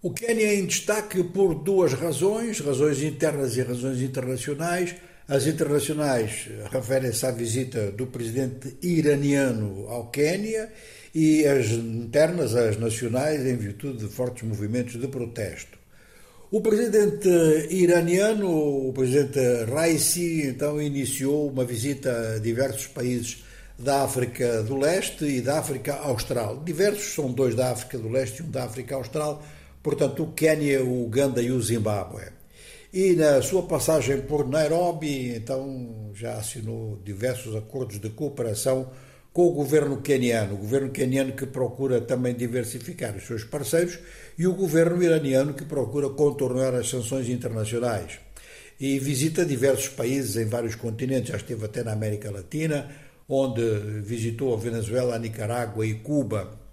O 0.00 0.12
Quênia 0.12 0.54
em 0.54 0.64
destaque 0.64 1.24
por 1.24 1.56
duas 1.56 1.92
razões, 1.92 2.60
razões 2.60 3.02
internas 3.02 3.56
e 3.56 3.62
razões 3.62 4.00
internacionais. 4.00 4.94
As 5.26 5.48
internacionais 5.48 6.48
referem-se 6.70 7.26
à 7.26 7.32
visita 7.32 7.90
do 7.90 8.06
presidente 8.06 8.76
iraniano 8.80 9.88
ao 9.88 10.08
Quênia 10.08 10.72
e 11.12 11.44
as 11.44 11.66
internas, 11.72 12.54
as 12.54 12.78
nacionais, 12.78 13.44
em 13.44 13.56
virtude 13.56 14.06
de 14.06 14.08
fortes 14.08 14.44
movimentos 14.44 15.00
de 15.00 15.08
protesto. 15.08 15.76
O 16.48 16.60
presidente 16.60 17.28
iraniano, 17.68 18.88
o 18.88 18.92
presidente 18.92 19.40
Raisi, 19.68 20.46
então 20.46 20.80
iniciou 20.80 21.50
uma 21.50 21.64
visita 21.64 22.36
a 22.36 22.38
diversos 22.38 22.86
países 22.86 23.42
da 23.76 24.04
África 24.04 24.62
do 24.62 24.76
Leste 24.76 25.24
e 25.24 25.40
da 25.40 25.58
África 25.58 25.94
Austral. 25.94 26.62
Diversos 26.64 27.14
são 27.14 27.32
dois 27.32 27.56
da 27.56 27.72
África 27.72 27.98
do 27.98 28.08
Leste 28.08 28.38
e 28.38 28.42
um 28.44 28.50
da 28.50 28.62
África 28.62 28.94
Austral 28.94 29.42
portanto, 29.88 30.22
o 30.22 30.32
Quênia, 30.32 30.84
o 30.84 31.02
Uganda 31.02 31.40
e 31.40 31.50
o 31.50 31.62
Zimbábue. 31.62 32.24
E 32.92 33.14
na 33.14 33.40
sua 33.40 33.62
passagem 33.62 34.20
por 34.20 34.46
Nairobi, 34.46 35.34
então 35.34 36.10
já 36.12 36.34
assinou 36.34 37.00
diversos 37.02 37.56
acordos 37.56 37.98
de 37.98 38.10
cooperação 38.10 38.90
com 39.32 39.46
o 39.46 39.52
governo 39.52 40.02
queniano, 40.02 40.56
o 40.56 40.58
governo 40.58 40.90
queniano 40.90 41.32
que 41.32 41.46
procura 41.46 42.02
também 42.02 42.34
diversificar 42.34 43.16
os 43.16 43.26
seus 43.26 43.44
parceiros 43.44 43.98
e 44.38 44.46
o 44.46 44.52
governo 44.52 45.02
iraniano 45.02 45.54
que 45.54 45.64
procura 45.64 46.10
contornar 46.10 46.74
as 46.74 46.90
sanções 46.90 47.26
internacionais. 47.30 48.18
E 48.78 48.98
visita 48.98 49.42
diversos 49.42 49.88
países 49.88 50.36
em 50.36 50.44
vários 50.44 50.74
continentes, 50.74 51.30
já 51.30 51.38
esteve 51.38 51.64
até 51.64 51.82
na 51.82 51.92
América 51.94 52.30
Latina, 52.30 52.90
onde 53.26 53.62
visitou 54.02 54.52
a 54.52 54.58
Venezuela, 54.58 55.14
a 55.14 55.18
Nicarágua 55.18 55.86
e 55.86 55.94
Cuba. 55.94 56.67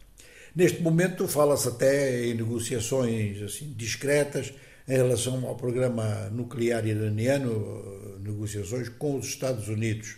Neste 0.56 0.82
momento 0.82 1.28
fala-se 1.28 1.68
até 1.68 2.28
em 2.28 2.34
negociações 2.34 3.42
assim, 3.42 3.74
discretas 3.76 4.54
em 4.88 4.94
relação 4.94 5.46
ao 5.46 5.56
programa 5.56 6.30
nuclear 6.32 6.88
iraniano, 6.88 8.18
negociações 8.22 8.88
com 8.88 9.18
os 9.18 9.26
Estados 9.26 9.68
Unidos. 9.68 10.16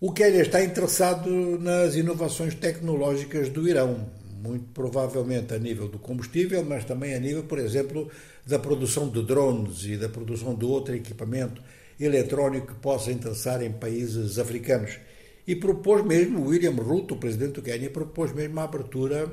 O 0.00 0.10
Quênia 0.10 0.40
está 0.40 0.64
interessado 0.64 1.28
nas 1.60 1.94
inovações 1.94 2.54
tecnológicas 2.54 3.50
do 3.50 3.68
Irão, 3.68 4.08
muito 4.42 4.64
provavelmente 4.72 5.52
a 5.52 5.58
nível 5.58 5.86
do 5.86 5.98
combustível, 5.98 6.64
mas 6.64 6.86
também 6.86 7.14
a 7.14 7.20
nível, 7.20 7.44
por 7.44 7.58
exemplo, 7.58 8.10
da 8.46 8.58
produção 8.58 9.10
de 9.10 9.22
drones 9.22 9.84
e 9.84 9.98
da 9.98 10.08
produção 10.08 10.54
de 10.54 10.64
outro 10.64 10.94
equipamento 10.94 11.62
eletrónico 12.00 12.68
que 12.68 12.80
possa 12.80 13.12
interessar 13.12 13.62
em 13.62 13.70
países 13.70 14.38
africanos. 14.38 14.98
E 15.46 15.56
propôs 15.56 16.04
mesmo, 16.04 16.46
William 16.46 16.72
Ruto, 16.72 17.14
o 17.14 17.18
presidente 17.18 17.54
do 17.54 17.62
Quênia, 17.62 17.90
propôs 17.90 18.32
mesmo 18.32 18.60
a 18.60 18.64
abertura 18.64 19.30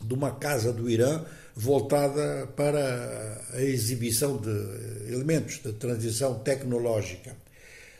de 0.00 0.14
uma 0.14 0.30
casa 0.32 0.72
do 0.72 0.88
Irã 0.88 1.24
voltada 1.54 2.46
para 2.56 3.44
a 3.52 3.62
exibição 3.62 4.36
de 4.36 5.12
elementos 5.12 5.60
de 5.62 5.72
transição 5.72 6.38
tecnológica. 6.38 7.36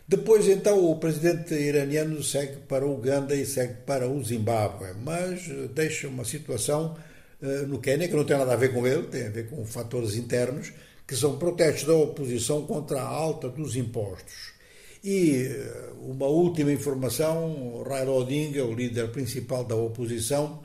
Depois, 0.07 0.49
então, 0.49 0.91
o 0.91 0.97
presidente 0.97 1.53
iraniano 1.53 2.23
segue 2.23 2.61
para 2.61 2.87
o 2.87 2.95
Uganda 2.95 3.35
e 3.35 3.45
segue 3.45 3.75
para 3.85 4.09
o 4.09 4.25
Zimbábue, 4.25 4.95
mas 5.05 5.49
deixa 5.75 6.09
uma 6.09 6.25
situação 6.25 6.97
uh, 7.43 7.67
no 7.67 7.79
Quênia 7.79 8.09
que 8.09 8.15
não 8.15 8.25
tem 8.25 8.39
nada 8.39 8.55
a 8.55 8.57
ver 8.57 8.73
com 8.73 8.87
ele, 8.87 9.03
tem 9.09 9.27
a 9.27 9.31
ver 9.31 9.51
com 9.51 9.67
fatores 9.67 10.15
internos, 10.15 10.73
que 11.07 11.15
são 11.15 11.37
protestos 11.37 11.85
da 11.85 11.95
oposição 11.95 12.65
contra 12.65 13.03
a 13.03 13.07
alta 13.07 13.51
dos 13.51 13.77
impostos. 13.77 14.58
E 15.03 15.47
eh, 15.47 15.93
uma 16.01 16.27
última 16.27 16.73
informação: 16.73 17.83
Raila 17.89 18.13
Odinga, 18.13 18.65
o 18.65 18.75
líder 18.75 19.11
principal 19.11 19.65
da 19.65 19.77
oposição, 19.77 20.63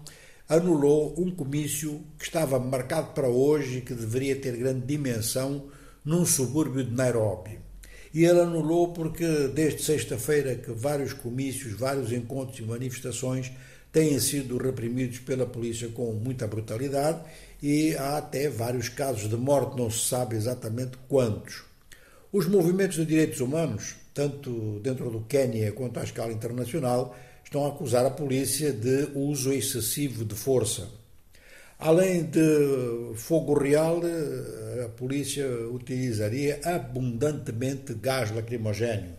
anulou 0.48 1.14
um 1.18 1.32
comício 1.32 2.02
que 2.18 2.26
estava 2.26 2.60
marcado 2.60 3.14
para 3.14 3.28
hoje 3.28 3.78
e 3.78 3.82
que 3.82 3.94
deveria 3.94 4.36
ter 4.36 4.56
grande 4.58 4.86
dimensão 4.86 5.70
num 6.04 6.26
subúrbio 6.26 6.84
de 6.84 6.92
Nairobi. 6.92 7.60
E 8.14 8.26
ele 8.26 8.42
anulou 8.42 8.94
porque 8.94 9.26
desde 9.48 9.82
sexta-feira 9.82 10.56
que 10.56 10.72
vários 10.72 11.14
comícios, 11.14 11.74
vários 11.74 12.12
encontros 12.12 12.60
e 12.60 12.64
manifestações 12.64 13.52
têm 13.92 14.20
sido 14.20 14.58
reprimidos 14.58 15.20
pela 15.20 15.46
polícia 15.46 15.88
com 15.90 16.12
muita 16.14 16.48
brutalidade 16.48 17.22
e 17.62 17.96
há 17.96 18.18
até 18.18 18.50
vários 18.50 18.90
casos 18.90 19.30
de 19.30 19.36
morte, 19.36 19.78
não 19.78 19.90
se 19.90 20.08
sabe 20.08 20.36
exatamente 20.36 20.98
quantos. 21.08 21.64
Os 22.34 22.48
movimentos 22.48 22.98
de 22.98 23.06
direitos 23.06 23.40
humanos 23.40 24.04
tanto 24.14 24.80
dentro 24.80 25.10
do 25.10 25.22
Quênia 25.22 25.72
quanto 25.72 26.00
à 26.00 26.04
escala 26.04 26.32
internacional, 26.32 27.16
estão 27.44 27.66
a 27.66 27.70
acusar 27.70 28.06
a 28.06 28.12
polícia 28.12 28.72
de 28.72 29.10
uso 29.16 29.52
excessivo 29.52 30.24
de 30.24 30.36
força. 30.36 30.88
Além 31.80 32.24
de 32.24 33.12
fogo 33.16 33.54
real, 33.54 34.02
a 34.86 34.90
polícia 34.90 35.46
utilizaria 35.68 36.62
abundantemente 36.64 37.94
gás 37.96 38.32
lacrimogéneo. 38.32 39.16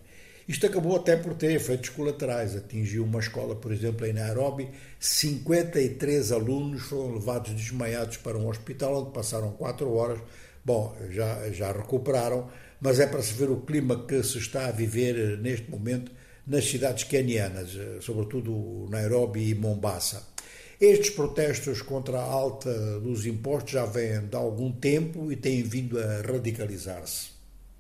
Isto 0.47 0.67
acabou 0.67 0.97
até 0.97 1.17
por 1.17 1.35
ter 1.35 1.53
efeitos 1.53 1.89
colaterais. 1.91 2.55
Atingiu 2.55 3.05
uma 3.05 3.19
escola, 3.19 3.57
por 3.57 3.73
exemplo, 3.73 4.07
em 4.07 4.13
Nairobi, 4.13 4.69
53 5.01 6.33
alunos 6.33 6.83
foram 6.83 7.15
levados 7.15 7.53
desmaiados 7.53 8.19
para 8.19 8.39
um 8.39 8.49
hospital 8.49 9.03
onde 9.03 9.13
passaram 9.13 9.53
quatro 9.53 9.93
horas. 9.93 10.21
Bom, 10.65 10.97
já, 11.11 11.51
já 11.51 11.73
recuperaram, 11.73 12.49
mas 12.81 12.99
é 12.99 13.07
para 13.07 13.23
se 13.23 13.35
ver 13.35 13.51
o 13.51 13.61
clima 13.61 14.07
que 14.07 14.23
se 14.23 14.39
está 14.39 14.67
a 14.67 14.73
viver 14.73 15.39
neste 15.39 15.71
momento 15.71 16.11
nas 16.47 16.65
cidades 16.65 17.05
quenianas, 17.05 17.77
eh, 17.77 17.99
sobretudo 18.01 18.87
Nairobi 18.91 19.51
e 19.51 19.55
Mombasa. 19.55 20.23
Estes 20.81 21.11
protestos 21.11 21.83
contra 21.83 22.19
a 22.19 22.23
alta 22.25 23.01
dos 23.01 23.27
impostos 23.27 23.73
já 23.73 23.87
vêm 23.87 24.27
de 24.27 24.37
algum 24.37 24.73
tempo 24.73 25.31
e 25.31 25.37
têm 25.37 25.63
vindo 25.63 25.99
a 25.99 26.21
radicalizar-se. 26.23 27.34